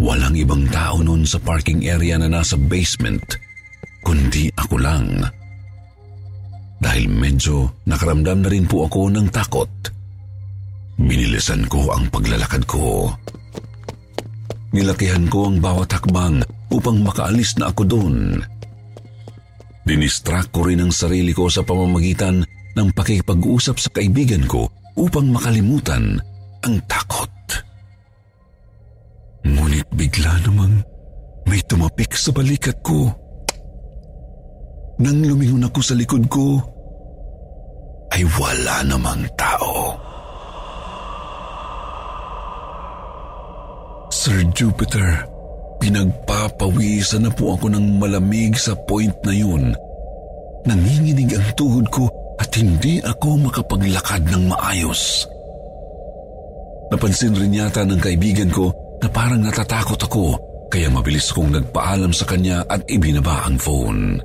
Walang 0.00 0.32
ibang 0.40 0.64
tao 0.72 1.04
noon 1.04 1.28
sa 1.28 1.36
parking 1.36 1.84
area 1.84 2.16
na 2.16 2.32
nasa 2.32 2.56
basement, 2.56 3.36
kundi 4.00 4.48
ako 4.56 4.80
lang. 4.80 5.20
Dahil 6.80 7.12
medyo 7.12 7.68
nakaramdam 7.84 8.40
na 8.40 8.48
rin 8.48 8.64
po 8.64 8.88
ako 8.88 9.12
ng 9.12 9.28
takot. 9.28 9.68
Binilisan 10.96 11.68
ko 11.68 11.92
ang 11.92 12.08
paglalakad 12.08 12.64
ko. 12.64 13.12
Nilakihan 14.72 15.28
ko 15.28 15.52
ang 15.52 15.60
bawat 15.60 15.92
hakbang 15.92 16.40
upang 16.72 17.04
makaalis 17.04 17.58
na 17.60 17.68
ako 17.68 17.82
doon. 17.84 18.16
Dinistract 19.84 20.54
ko 20.54 20.64
rin 20.64 20.84
ang 20.84 20.92
sarili 20.94 21.34
ko 21.36 21.52
sa 21.52 21.66
pamamagitan 21.66 22.46
ng 22.76 22.88
pakikipag-usap 22.94 23.76
sa 23.76 23.90
kaibigan 23.92 24.46
ko 24.46 24.70
upang 24.98 25.30
makalimutan 25.30 26.18
ang 26.66 26.76
takot. 26.90 27.30
bigla 29.98 30.38
namang 30.46 30.78
may 31.50 31.58
tumapik 31.66 32.14
sa 32.14 32.30
balikat 32.30 32.78
ko. 32.86 33.10
Nang 35.02 35.18
lumingon 35.26 35.66
ako 35.66 35.80
sa 35.82 35.94
likod 35.98 36.26
ko, 36.30 36.58
ay 38.14 38.22
wala 38.38 38.82
namang 38.86 39.26
tao. 39.34 39.94
Sir 44.10 44.42
Jupiter, 44.54 45.22
pinagpapawisan 45.78 47.26
na 47.26 47.30
po 47.30 47.54
ako 47.54 47.70
ng 47.70 48.02
malamig 48.02 48.58
sa 48.58 48.74
point 48.86 49.14
na 49.22 49.34
yun. 49.34 49.74
Nanginginig 50.66 51.30
ang 51.38 51.46
tuhod 51.54 51.86
ko 51.94 52.10
at 52.38 52.50
hindi 52.54 53.02
ako 53.02 53.50
makapaglakad 53.50 54.22
ng 54.30 54.54
maayos. 54.54 55.26
Napansin 56.88 57.36
rin 57.36 57.58
yata 57.58 57.84
ng 57.84 58.00
kaibigan 58.00 58.48
ko 58.48 58.72
na 59.02 59.08
parang 59.12 59.44
natatakot 59.44 60.00
ako 60.00 60.24
kaya 60.72 60.88
mabilis 60.88 61.32
kong 61.32 61.52
nagpaalam 61.52 62.12
sa 62.12 62.24
kanya 62.24 62.64
at 62.68 62.84
ibinaba 62.88 63.44
ang 63.44 63.56
phone. 63.60 64.20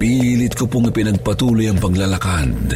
Pilit 0.00 0.56
ko 0.56 0.64
pong 0.64 0.88
ipinagpatuloy 0.88 1.68
ang 1.68 1.76
paglalakad. 1.76 2.72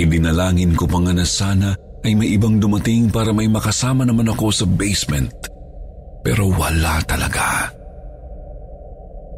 Ibinalangin 0.00 0.72
ko 0.72 0.88
pa 0.88 0.98
nga 1.04 1.12
na 1.12 1.28
sana 1.28 1.76
ay 2.02 2.16
may 2.16 2.32
ibang 2.34 2.56
dumating 2.56 3.12
para 3.12 3.30
may 3.36 3.46
makasama 3.46 4.08
naman 4.08 4.32
ako 4.32 4.48
sa 4.48 4.64
basement. 4.64 5.30
Pero 6.24 6.48
wala 6.48 7.04
talaga. 7.04 7.68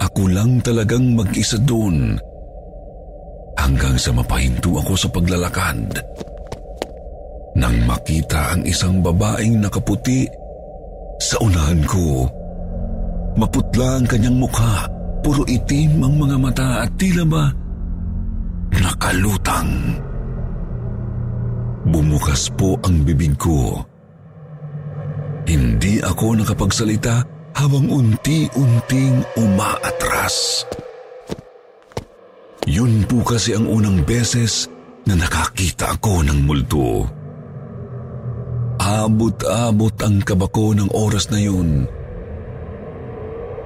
Ako 0.04 0.28
lang 0.28 0.60
talagang 0.60 1.16
mag-isa 1.16 1.56
doon. 1.64 2.20
Hanggang 3.56 3.96
sa 3.96 4.12
mapahinto 4.12 4.76
ako 4.76 4.92
sa 4.98 5.08
paglalakad. 5.08 5.88
Nang 7.56 7.76
makita 7.88 8.52
ang 8.52 8.62
isang 8.66 9.00
babaeng 9.00 9.62
nakaputi 9.62 10.28
sa 11.22 11.40
unahan 11.40 11.80
ko. 11.88 12.28
Maputla 13.38 13.98
ang 14.02 14.06
kanyang 14.06 14.36
mukha 14.36 14.94
Puro 15.24 15.40
itim 15.48 16.04
ang 16.04 16.14
mga 16.20 16.36
mata 16.36 16.68
at 16.84 16.92
tila 17.00 17.24
ba 17.24 17.48
nakalutang. 18.76 19.96
Bumukas 21.88 22.52
po 22.52 22.76
ang 22.84 23.00
bibig 23.08 23.32
ko. 23.40 23.80
Hindi 25.48 26.04
ako 26.04 26.44
nakapagsalita 26.44 27.24
habang 27.54 27.86
unti-unting 27.88 29.22
umaatras. 29.38 30.66
Yun 32.68 33.06
po 33.08 33.22
kasi 33.22 33.54
ang 33.54 33.70
unang 33.70 34.02
beses 34.02 34.68
na 35.06 35.14
nakakita 35.14 35.94
ako 35.96 36.24
ng 36.26 36.38
multo. 36.44 37.06
Abot-abot 38.82 39.94
ang 40.02 40.20
kabako 40.20 40.74
ng 40.74 40.90
oras 40.92 41.30
na 41.30 41.38
yun 41.38 41.86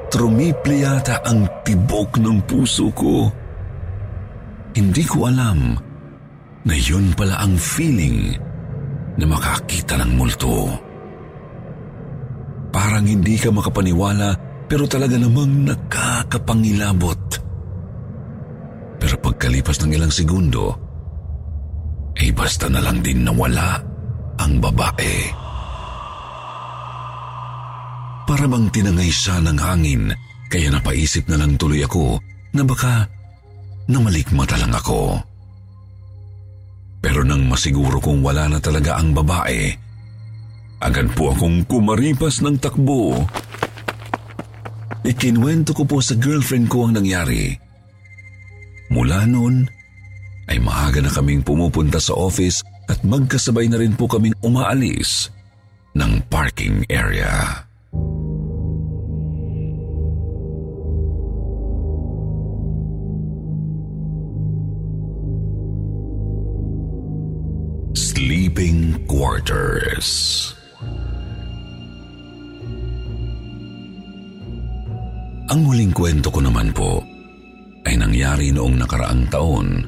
Trumipli 0.08 0.88
yata 0.88 1.20
ang 1.20 1.44
tibok 1.68 2.16
ng 2.16 2.40
puso 2.48 2.88
ko. 2.96 3.28
Hindi 4.72 5.04
ko 5.04 5.28
alam 5.28 5.76
na 6.64 6.74
yun 6.74 7.12
pala 7.12 7.44
ang 7.44 7.60
feeling 7.60 8.32
na 9.20 9.28
makakita 9.28 10.00
ng 10.00 10.16
multo. 10.16 10.87
Parang 12.68 13.04
hindi 13.08 13.40
ka 13.40 13.48
makapaniwala 13.48 14.36
pero 14.68 14.84
talaga 14.84 15.16
namang 15.16 15.64
nakakapangilabot. 15.64 17.20
Pero 18.98 19.14
pagkalipas 19.24 19.80
ng 19.80 19.90
ilang 19.96 20.12
segundo, 20.12 20.76
ay 22.18 22.34
basta 22.34 22.68
na 22.68 22.82
lang 22.84 23.00
din 23.00 23.24
nawala 23.24 23.80
ang 24.36 24.60
babae. 24.60 25.16
Para 28.28 28.44
bang 28.44 28.68
tinangay 28.68 29.08
siya 29.08 29.40
ng 29.40 29.56
hangin, 29.56 30.12
kaya 30.52 30.68
napaisip 30.68 31.24
na 31.32 31.40
lang 31.40 31.56
tuloy 31.56 31.80
ako 31.80 32.20
na 32.52 32.60
baka 32.60 33.08
namalikmata 33.88 34.60
lang 34.60 34.76
ako. 34.76 35.16
Pero 37.00 37.24
nang 37.24 37.48
masiguro 37.48 38.02
kong 38.02 38.20
wala 38.20 38.52
na 38.52 38.58
talaga 38.60 39.00
ang 39.00 39.16
babae, 39.16 39.72
agad 40.78 41.10
po 41.14 41.34
akong 41.34 41.66
kumaripas 41.66 42.42
ng 42.42 42.58
takbo. 42.58 43.26
Ikinwento 45.02 45.74
ko 45.74 45.82
po 45.88 45.98
sa 45.98 46.14
girlfriend 46.14 46.70
ko 46.70 46.86
ang 46.86 46.98
nangyari. 46.98 47.54
Mula 48.92 49.26
noon, 49.28 49.66
ay 50.48 50.58
maaga 50.60 51.04
na 51.04 51.12
kaming 51.12 51.44
pumupunta 51.44 52.00
sa 52.00 52.16
office 52.16 52.64
at 52.88 53.04
magkasabay 53.04 53.68
na 53.68 53.76
rin 53.76 53.92
po 53.92 54.08
kaming 54.08 54.36
umaalis 54.40 55.28
ng 55.92 56.24
parking 56.32 56.88
area. 56.88 57.64
Sleeping 67.92 69.06
Quarters 69.06 70.57
Ang 75.48 75.64
huling 75.64 75.96
kwento 75.96 76.28
ko 76.28 76.44
naman 76.44 76.76
po 76.76 77.00
ay 77.88 77.96
nangyari 77.96 78.52
noong 78.52 78.84
nakaraang 78.84 79.32
taon, 79.32 79.80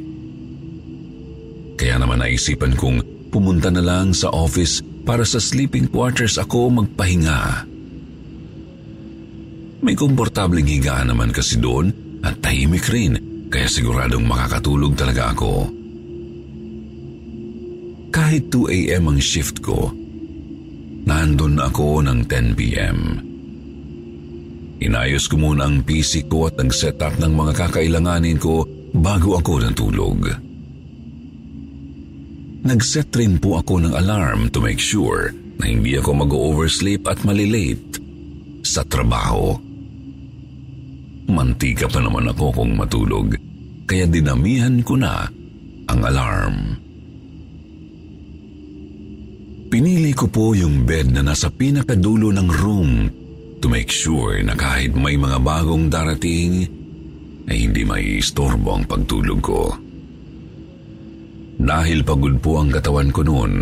Kaya 1.76 1.98
naman 1.98 2.22
naisipan 2.22 2.78
kong 2.78 3.30
pumunta 3.34 3.74
na 3.74 3.82
lang 3.82 4.14
sa 4.14 4.30
office 4.30 4.80
para 5.04 5.26
sa 5.26 5.42
sleeping 5.42 5.90
quarters 5.90 6.38
ako 6.38 6.70
magpahinga. 6.86 7.66
May 9.82 9.98
komportabling 9.98 10.70
higaan 10.70 11.12
naman 11.14 11.34
kasi 11.34 11.58
doon 11.58 11.92
at 12.22 12.42
tahimik 12.42 12.86
rin 12.90 13.18
kaya 13.50 13.70
siguradong 13.70 14.26
makakatulog 14.26 14.98
talaga 14.98 15.34
ako. 15.34 15.70
Kahit 18.10 18.48
2 18.50 18.72
a.m. 18.72 19.12
ang 19.12 19.20
shift 19.20 19.60
ko, 19.60 19.92
nandun 21.06 21.60
ako 21.60 22.02
ng 22.02 22.26
10 22.26 22.58
p.m. 22.58 22.98
Inayos 24.82 25.28
ko 25.28 25.36
muna 25.40 25.68
ang 25.68 25.84
PC 25.84 26.32
ko 26.32 26.48
at 26.48 26.56
nag-set 26.56 27.00
up 27.04 27.16
ng 27.20 27.32
mga 27.36 27.54
kakailanganin 27.68 28.40
ko 28.40 28.64
bago 28.96 29.36
ako 29.36 29.60
natulog. 29.60 30.20
Nag-set 32.66 33.14
rin 33.20 33.38
po 33.38 33.62
ako 33.62 33.84
ng 33.86 33.94
alarm 33.94 34.50
to 34.50 34.64
make 34.64 34.82
sure 34.82 35.30
na 35.62 35.70
hindi 35.70 36.00
ako 36.00 36.26
mag-oversleep 36.26 37.06
at 37.06 37.22
malilate 37.22 38.00
sa 38.66 38.82
trabaho. 38.88 39.54
Mantika 41.30 41.86
pa 41.86 42.02
naman 42.02 42.26
ako 42.32 42.64
kung 42.64 42.74
matulog, 42.74 43.38
kaya 43.86 44.10
dinamihan 44.10 44.82
ko 44.82 44.98
na 44.98 45.30
ang 45.86 46.00
alarm. 46.02 46.58
Pinili 49.70 50.16
ko 50.16 50.26
po 50.32 50.56
yung 50.58 50.88
bed 50.88 51.14
na 51.14 51.22
nasa 51.22 51.52
pinakadulo 51.52 52.32
ng 52.34 52.48
room 52.50 52.92
to 53.60 53.68
make 53.68 53.92
sure 53.92 54.42
na 54.42 54.56
kahit 54.58 54.96
may 54.98 55.20
mga 55.20 55.38
bagong 55.42 55.90
darating 55.92 56.66
ay 57.46 57.70
hindi 57.70 57.82
may 57.86 58.22
istorbo 58.22 58.78
ang 58.78 58.86
pagtulog 58.90 59.40
ko. 59.42 59.62
Dahil 61.56 62.04
pagod 62.04 62.36
po 62.44 62.62
ang 62.62 62.70
katawan 62.70 63.10
ko 63.10 63.22
noon, 63.26 63.54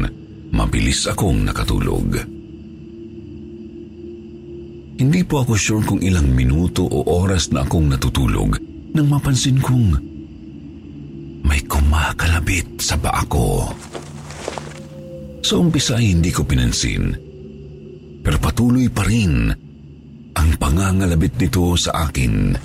mabilis 0.51 1.07
akong 1.07 1.45
nakatulog. 1.45 2.19
Hindi 4.93 5.21
po 5.25 5.41
ako 5.41 5.53
sure 5.57 5.83
kung 5.83 6.01
ilang 6.05 6.31
minuto 6.31 6.85
o 6.85 7.03
oras 7.23 7.49
na 7.49 7.65
akong 7.65 7.89
natutulog 7.89 8.55
nang 8.93 9.07
mapansin 9.09 9.57
kong 9.57 10.13
may 11.43 11.59
kumakalabit 11.65 12.79
sa 12.79 12.95
baa 12.95 13.25
ko. 13.27 13.67
Sa 15.43 15.59
umpisa 15.59 15.99
ay 15.99 16.15
hindi 16.15 16.31
ko 16.31 16.47
pinansin. 16.47 17.11
Pero 18.23 18.39
patuloy 18.39 18.87
pa 18.87 19.03
rin 19.03 19.51
ang 20.33 20.49
pangangalabit 20.55 21.35
nito 21.35 21.75
sa 21.75 22.07
akin. 22.07 22.55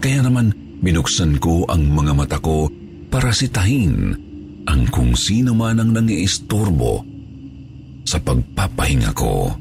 Kaya 0.00 0.24
naman 0.24 0.56
binuksan 0.80 1.36
ko 1.36 1.68
ang 1.68 1.84
mga 1.92 2.12
mata 2.16 2.38
ko 2.40 2.72
para 3.12 3.36
sitahin 3.36 4.16
ang 4.64 4.88
kung 4.88 5.12
sino 5.12 5.52
man 5.52 5.76
ang 5.76 5.92
nangiistorbo 5.92 7.04
sa 8.08 8.16
pagpapahinga 8.16 9.12
ko. 9.12 9.52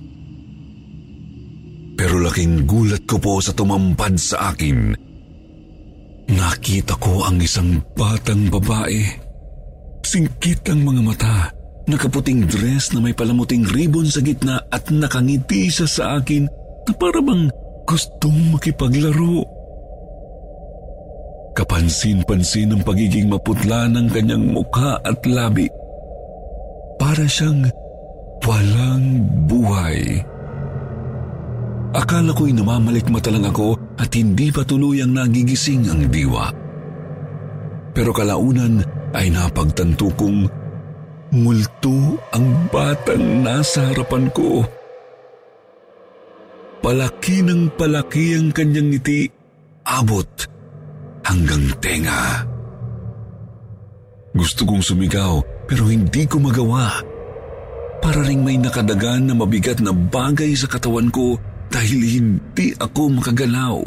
Pero 1.99 2.15
laking 2.23 2.63
gulat 2.63 3.04
ko 3.04 3.19
po 3.19 3.43
sa 3.43 3.52
tumampad 3.52 4.15
sa 4.15 4.56
akin. 4.56 4.95
Nakita 6.32 6.95
ko 6.95 7.28
ang 7.28 7.43
isang 7.43 7.84
batang 7.91 8.47
babae. 8.47 9.04
Singkit 10.08 10.63
ang 10.71 10.88
mga 10.88 11.02
mata, 11.04 11.52
nakaputing 11.91 12.47
dress 12.47 12.95
na 12.95 13.04
may 13.04 13.12
palamuting 13.12 13.67
ribbon 13.67 14.08
sa 14.08 14.23
gitna 14.23 14.63
at 14.71 14.88
nakangiti 14.88 15.67
siya 15.67 15.88
sa 15.89 16.04
akin 16.23 16.47
na 16.88 16.93
para 16.95 17.19
bang 17.19 17.52
gustong 17.84 18.56
makipaglaro. 18.56 19.59
Kapansin-pansin 21.60 22.72
ang 22.72 22.88
pagiging 22.88 23.28
maputla 23.28 23.91
ng 23.91 24.08
kanyang 24.08 24.48
mukha 24.48 24.95
at 25.04 25.19
labi. 25.28 25.67
Para 26.95 27.28
siyang 27.28 27.67
walang 28.48 29.28
buhay. 29.43 30.24
Akala 31.91 32.32
ko'y 32.32 32.56
namamalikmata 32.56 33.28
lang 33.28 33.43
ako 33.43 33.76
at 34.00 34.08
hindi 34.15 34.56
pa 34.56 34.63
tuluyang 34.63 35.12
nagigising 35.12 35.84
ang 35.91 36.08
diwa. 36.08 36.48
Pero 37.91 38.15
kalaunan 38.15 38.80
ay 39.12 39.28
napagtanto 39.28 40.15
kong 40.15 40.48
multo 41.36 42.24
ang 42.32 42.72
batang 42.72 43.43
nasa 43.43 43.91
harapan 43.91 44.32
ko. 44.32 44.63
Palaki 46.80 47.43
ng 47.43 47.76
palaki 47.76 48.39
ang 48.39 48.56
kanyang 48.56 48.95
ngiti, 48.95 49.28
abot 49.84 50.56
hanggang 51.29 51.69
tenga. 51.77 52.41
Gusto 54.33 54.65
kong 54.65 54.81
sumigaw 54.81 55.41
pero 55.69 55.85
hindi 55.85 56.25
ko 56.25 56.41
magawa. 56.41 57.05
Para 58.01 58.25
ring 58.25 58.41
may 58.41 58.57
nakadagan 58.57 59.29
na 59.29 59.37
mabigat 59.37 59.77
na 59.83 59.93
bagay 59.93 60.57
sa 60.57 60.65
katawan 60.65 61.13
ko 61.13 61.37
dahil 61.69 61.99
hindi 62.01 62.73
ako 62.73 63.21
makagalaw. 63.21 63.77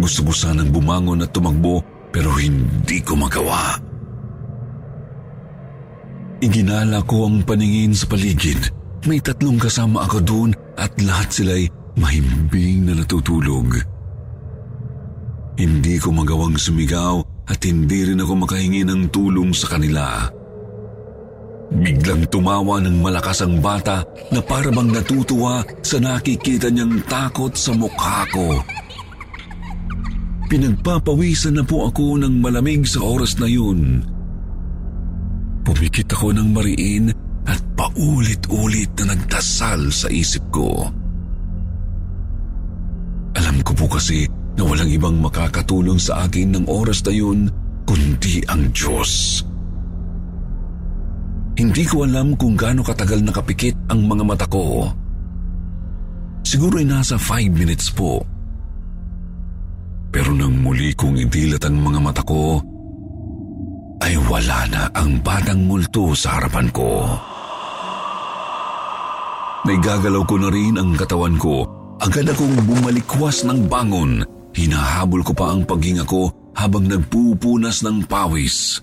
Gusto 0.00 0.20
ko 0.26 0.32
sanang 0.32 0.72
bumangon 0.72 1.22
at 1.22 1.30
tumakbo 1.30 1.84
pero 2.08 2.32
hindi 2.40 3.02
ko 3.04 3.18
magawa. 3.18 3.76
Iginala 6.40 7.04
ko 7.04 7.28
ang 7.28 7.44
paningin 7.44 7.92
sa 7.96 8.08
paligid. 8.08 8.58
May 9.04 9.20
tatlong 9.20 9.60
kasama 9.60 10.08
ako 10.08 10.18
doon 10.24 10.50
at 10.80 10.92
lahat 11.00 11.28
sila'y 11.28 11.68
mahimbing 12.00 12.88
na 12.88 13.00
natutulog. 13.00 13.93
Hindi 15.54 16.02
ko 16.02 16.10
magawang 16.10 16.58
sumigaw 16.58 17.22
at 17.46 17.62
hindi 17.62 18.10
rin 18.10 18.18
ako 18.18 18.42
makahingi 18.42 18.82
ng 18.82 19.12
tulong 19.14 19.54
sa 19.54 19.78
kanila. 19.78 20.26
Biglang 21.74 22.26
tumawa 22.30 22.82
ng 22.82 22.98
malakas 22.98 23.46
ang 23.46 23.62
bata 23.62 24.02
na 24.34 24.42
parabang 24.42 24.90
natutuwa 24.90 25.62
sa 25.80 26.02
nakikita 26.02 26.70
niyang 26.70 27.02
takot 27.06 27.54
sa 27.54 27.70
mukha 27.74 28.26
ko. 28.34 28.62
Pinagpapawisan 30.50 31.58
na 31.58 31.64
po 31.64 31.88
ako 31.88 32.20
ng 32.20 32.34
malamig 32.42 32.84
sa 32.84 33.00
oras 33.00 33.38
na 33.40 33.48
yun. 33.48 34.04
Pumikit 35.64 36.10
ako 36.12 36.36
ng 36.36 36.48
mariin 36.52 37.08
at 37.48 37.60
paulit-ulit 37.74 38.92
na 39.00 39.16
nagdasal 39.16 39.88
sa 39.88 40.06
isip 40.12 40.44
ko. 40.52 40.90
Alam 43.34 43.56
ko 43.66 43.72
po 43.74 43.88
kasi 43.88 44.28
na 44.54 44.62
walang 44.62 44.90
ibang 44.90 45.18
makakatulong 45.18 45.98
sa 45.98 46.26
akin 46.26 46.54
ng 46.54 46.64
oras 46.70 47.02
na 47.06 47.12
yun 47.14 47.50
kundi 47.84 48.40
ang 48.46 48.70
Diyos. 48.70 49.42
Hindi 51.54 51.86
ko 51.86 52.02
alam 52.02 52.34
kung 52.34 52.58
gaano 52.58 52.82
katagal 52.82 53.22
nakapikit 53.22 53.74
ang 53.86 54.10
mga 54.10 54.24
mata 54.26 54.46
ko. 54.50 54.90
Siguro 56.42 56.82
ay 56.82 56.86
nasa 56.86 57.14
5 57.14 57.54
minutes 57.54 57.94
po. 57.94 58.26
Pero 60.10 60.34
nang 60.34 60.54
muli 60.62 60.94
kong 60.94 61.18
idilat 61.18 61.62
ang 61.66 61.78
mga 61.78 61.98
mata 62.02 62.22
ko, 62.26 62.58
ay 64.02 64.18
wala 64.26 64.66
na 64.70 64.82
ang 64.94 65.22
batang 65.22 65.62
multo 65.66 66.10
sa 66.14 66.38
harapan 66.38 66.68
ko. 66.74 67.06
Naigagalaw 69.64 70.22
ko 70.28 70.36
na 70.36 70.48
rin 70.52 70.76
ang 70.76 70.92
katawan 70.92 71.38
ko. 71.40 71.64
Agad 72.02 72.28
akong 72.28 72.52
bumalikwas 72.68 73.46
ng 73.48 73.64
bangon. 73.70 74.33
Hinahabol 74.54 75.26
ko 75.26 75.32
pa 75.34 75.50
ang 75.50 75.66
paghinga 75.66 76.06
ko 76.06 76.30
habang 76.54 76.86
nagpupunas 76.86 77.82
ng 77.82 78.06
pawis. 78.06 78.78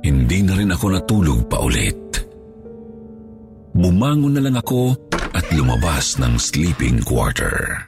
Hindi 0.00 0.38
na 0.40 0.56
rin 0.56 0.72
ako 0.72 0.86
natulog 0.88 1.40
pa 1.52 1.60
ulit. 1.60 2.00
Bumangon 3.76 4.34
na 4.34 4.42
lang 4.42 4.56
ako 4.56 4.96
at 5.36 5.44
lumabas 5.52 6.16
ng 6.16 6.40
sleeping 6.40 7.04
quarter. 7.04 7.86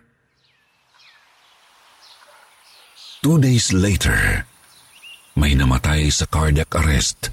Two 3.20 3.40
days 3.40 3.72
later, 3.72 4.44
may 5.36 5.56
namatay 5.56 6.08
sa 6.12 6.28
cardiac 6.28 6.72
arrest. 6.76 7.32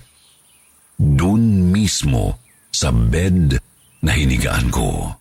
Doon 0.99 1.71
mismo 1.71 2.39
sa 2.71 2.91
bed 2.91 3.59
na 4.03 4.11
hinigaan 4.15 4.67
ko. 4.71 5.15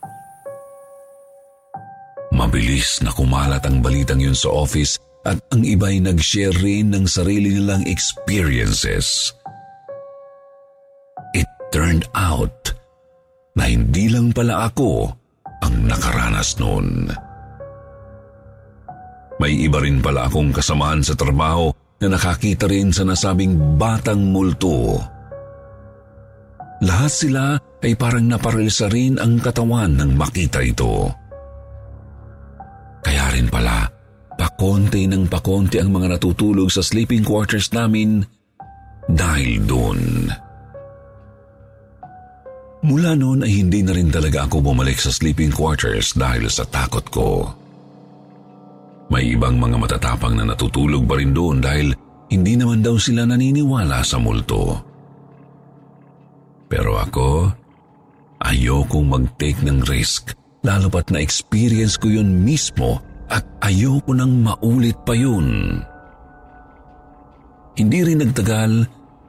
Mabilis 2.37 3.01
na 3.01 3.11
kumalat 3.16 3.64
ang 3.64 3.81
balitang 3.81 4.20
yun 4.20 4.37
sa 4.37 4.53
office 4.53 5.01
at 5.25 5.40
ang 5.51 5.64
iba'y 5.64 6.05
nag-share 6.05 6.55
rin 6.61 6.92
ng 6.92 7.09
sarili 7.09 7.57
nilang 7.57 7.83
experiences 7.88 9.33
turned 11.77 12.09
out 12.16 12.72
na 13.57 13.68
hindi 13.68 14.09
lang 14.09 14.33
pala 14.33 14.68
ako 14.72 15.12
ang 15.64 15.77
nakaranas 15.88 16.57
noon. 16.61 17.09
May 19.37 19.68
iba 19.68 19.85
rin 19.85 20.01
pala 20.01 20.29
akong 20.29 20.57
kasamaan 20.57 21.05
sa 21.05 21.12
trabaho 21.12 21.68
na 22.01 22.16
nakakita 22.16 22.68
rin 22.68 22.92
sa 22.92 23.05
nasabing 23.05 23.77
batang 23.77 24.33
multo. 24.33 25.01
Lahat 26.81 27.12
sila 27.12 27.57
ay 27.85 27.92
parang 27.96 28.25
naparilsa 28.25 28.88
rin 28.88 29.20
ang 29.20 29.40
katawan 29.40 29.96
ng 29.96 30.16
makita 30.16 30.61
ito. 30.61 31.09
Kaya 33.07 33.31
rin 33.31 33.47
pala, 33.47 33.87
pakonti 34.35 35.07
ng 35.07 35.31
pakonti 35.31 35.79
ang 35.79 35.95
mga 35.95 36.19
natutulog 36.19 36.66
sa 36.75 36.83
sleeping 36.83 37.23
quarters 37.23 37.71
namin 37.71 38.27
dahil 39.07 39.62
doon. 39.62 40.27
Mula 42.83 43.14
noon 43.14 43.47
ay 43.47 43.62
hindi 43.62 43.87
na 43.87 43.95
rin 43.95 44.11
talaga 44.11 44.51
ako 44.51 44.59
bumalik 44.59 44.99
sa 44.99 45.14
sleeping 45.14 45.55
quarters 45.55 46.19
dahil 46.19 46.51
sa 46.51 46.66
takot 46.66 47.07
ko. 47.14 47.31
May 49.07 49.38
ibang 49.38 49.55
mga 49.62 49.79
matatapang 49.79 50.35
na 50.35 50.42
natutulog 50.42 51.07
pa 51.07 51.14
rin 51.14 51.31
doon 51.31 51.62
dahil 51.62 51.95
hindi 52.27 52.59
naman 52.59 52.83
daw 52.83 52.99
sila 52.99 53.23
naniniwala 53.23 54.03
sa 54.03 54.19
multo. 54.19 54.83
Pero 56.66 56.99
ako, 56.99 57.55
ayokong 58.42 59.07
mag-take 59.07 59.62
ng 59.62 59.87
risk 59.87 60.35
lalo 60.66 60.90
pat 60.90 61.14
na-experience 61.14 61.94
ko 61.94 62.11
yun 62.11 62.42
mismo 62.42 62.98
at 63.31 63.46
ayoko 63.62 64.11
nang 64.11 64.42
maulit 64.42 64.98
pa 65.07 65.14
yun. 65.14 65.79
Hindi 67.79 67.98
rin 68.02 68.26
nagtagal 68.26 68.72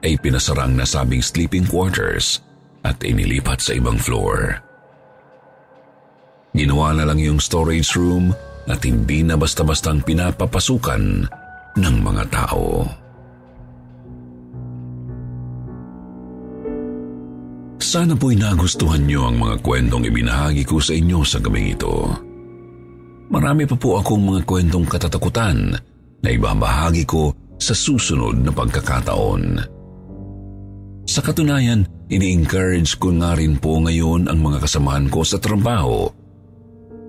ay 0.02 0.18
pinasarang 0.18 0.74
nasabing 0.74 1.22
sleeping 1.22 1.62
quarters 1.62 2.42
at 2.82 2.98
inilipat 3.06 3.62
sa 3.62 3.78
ibang 3.78 3.98
floor. 3.98 4.58
Ginawa 6.58 6.90
na 6.96 7.06
lang 7.06 7.22
yung 7.22 7.38
storage 7.38 7.94
room 7.94 8.34
at 8.66 8.82
hindi 8.82 9.22
na 9.22 9.38
basta-bastang 9.38 10.02
pinapapasukan 10.02 11.02
ng 11.78 11.96
mga 12.02 12.24
tao. 12.34 12.82
Sana 17.88 18.12
po'y 18.12 18.36
nagustuhan 18.36 19.08
niyo 19.08 19.32
ang 19.32 19.40
mga 19.40 19.64
kwentong 19.64 20.04
ibinahagi 20.04 20.60
ko 20.68 20.76
sa 20.76 20.92
inyo 20.92 21.24
sa 21.24 21.40
gabing 21.40 21.72
ito. 21.72 22.12
Marami 23.32 23.64
pa 23.64 23.80
po 23.80 23.96
akong 23.96 24.28
mga 24.28 24.44
kwentong 24.44 24.84
katatakutan 24.84 25.72
na 26.20 26.28
ibabahagi 26.28 27.08
ko 27.08 27.32
sa 27.56 27.72
susunod 27.72 28.44
na 28.44 28.52
pagkakataon. 28.52 29.64
Sa 31.08 31.24
katunayan, 31.24 31.88
ini-encourage 32.12 33.00
ko 33.00 33.08
nga 33.24 33.32
rin 33.32 33.56
po 33.56 33.80
ngayon 33.80 34.28
ang 34.28 34.36
mga 34.36 34.68
kasamahan 34.68 35.08
ko 35.08 35.24
sa 35.24 35.40
trabaho 35.40 36.12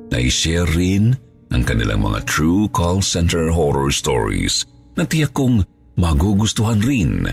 na 0.08 0.16
i-share 0.16 0.64
rin 0.80 1.12
ang 1.52 1.68
kanilang 1.68 2.08
mga 2.08 2.24
true 2.24 2.72
call 2.72 3.04
center 3.04 3.52
horror 3.52 3.92
stories 3.92 4.64
na 4.96 5.04
tiyak 5.04 5.36
kong 5.36 5.60
magugustuhan 6.00 6.80
rin 6.80 7.28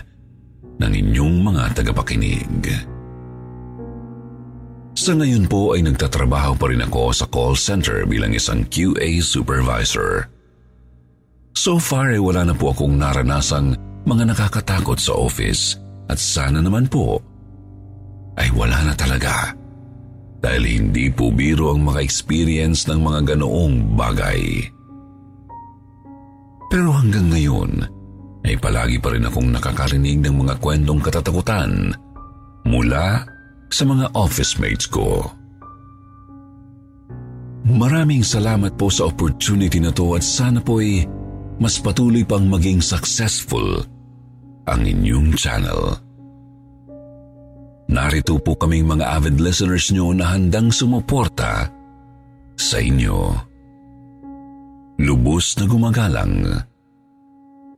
ng 0.83 0.91
inyong 0.91 1.47
mga 1.47 1.79
tagapakinig. 1.79 2.96
Sa 5.07 5.15
ngayon 5.15 5.47
po 5.47 5.71
ay 5.71 5.87
nagtatrabaho 5.87 6.59
pa 6.59 6.67
rin 6.67 6.83
ako 6.83 7.15
sa 7.15 7.23
call 7.31 7.55
center 7.55 8.03
bilang 8.03 8.35
isang 8.35 8.67
QA 8.67 9.23
supervisor. 9.23 10.27
So 11.55 11.79
far 11.79 12.11
ay 12.11 12.19
wala 12.19 12.43
na 12.43 12.51
po 12.51 12.75
akong 12.75 12.99
naranasang 12.99 13.71
mga 14.03 14.35
nakakatakot 14.35 14.99
sa 14.99 15.15
office 15.15 15.79
at 16.11 16.19
sana 16.19 16.59
naman 16.59 16.91
po 16.91 17.23
ay 18.35 18.51
wala 18.51 18.83
na 18.83 18.91
talaga. 18.99 19.55
dahil 20.43 20.63
hindi 20.67 21.07
po 21.07 21.31
biro 21.31 21.71
ang 21.71 21.87
maka-experience 21.87 22.91
ng 22.91 22.99
mga 22.99 23.31
ganoong 23.31 23.95
bagay. 23.95 24.59
Pero 26.67 26.91
hanggang 26.91 27.31
ngayon, 27.31 27.71
ay 28.43 28.59
palagi 28.59 28.99
pa 28.99 29.15
rin 29.15 29.23
akong 29.23 29.55
nakakarinig 29.55 30.19
ng 30.19 30.35
mga 30.43 30.59
kwentong 30.59 30.99
katatakutan 30.99 31.95
mula 32.67 33.36
sa 33.69 33.83
mga 33.83 34.11
office 34.15 34.55
mates 34.59 34.87
ko. 34.87 35.27
Maraming 37.67 38.23
salamat 38.23 38.79
po 38.79 38.87
sa 38.87 39.11
opportunity 39.11 39.83
na 39.83 39.91
to 39.91 40.15
at 40.15 40.23
sana 40.23 40.63
po'y 40.63 41.03
mas 41.59 41.81
patuloy 41.81 42.23
pang 42.23 42.47
maging 42.47 42.79
successful 42.79 43.83
ang 44.69 44.81
inyong 44.87 45.35
channel. 45.35 45.99
Narito 47.87 48.39
po 48.39 48.55
kaming 48.55 48.87
mga 48.87 49.19
avid 49.19 49.39
listeners 49.39 49.91
nyo 49.95 50.11
na 50.11 50.35
handang 50.35 50.71
sumuporta 50.71 51.71
sa 52.59 52.77
inyo. 52.79 53.31
Lubos 54.97 55.55
na 55.61 55.65
gumagalang, 55.69 56.35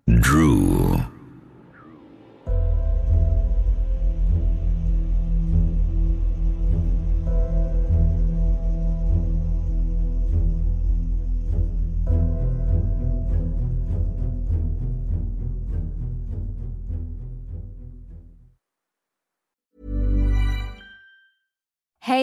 Drew. 0.08 0.78